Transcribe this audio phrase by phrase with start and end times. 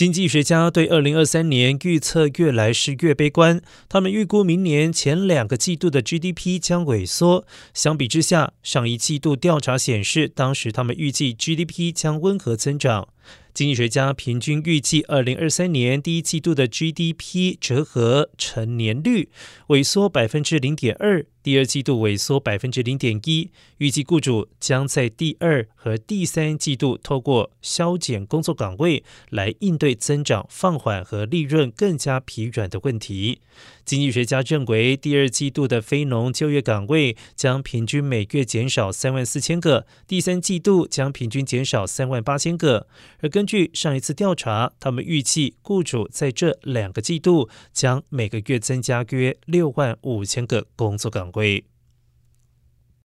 [0.00, 7.44] 经济学家对二零二三年预测越来是越悲观，他们预估明年前两个季度的 GDP 将萎缩。
[7.74, 13.08] 相比之下，上一季度调查显示，当时他们预计 GDP 将温和增长。
[13.52, 19.28] 经济学家平均预计，二零二三年第一季度的 GDP 折合成年率
[19.68, 21.26] 萎缩百分之零点二。
[21.42, 33.40] 第二季度萎缩百分之零点一，预计雇主将在第二和第三季度透过削减工作岗位来应对增长放缓和利润更加疲软的问题。
[33.86, 42.86] 经济学家认为，第二季度的非农就业岗位将平均每月减少三万四千个，第三季度将平均减少三万八千个。
[43.22, 51.64] 而根据上一次调查，他们预计雇主在这两个季度将每个月增加约六万五千个工作岗位。